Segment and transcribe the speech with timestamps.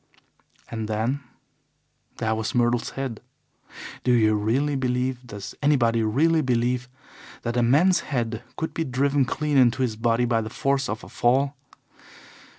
[0.71, 1.21] "And then
[2.17, 3.21] there was Myrtle's head.
[4.03, 6.89] Do you really believe does anybody really believe
[7.43, 11.03] that a man's head could be driven clean into his body by the force of
[11.03, 11.55] a fall?